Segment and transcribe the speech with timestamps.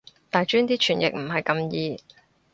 [0.31, 2.03] 大專啲傳譯唔係咁易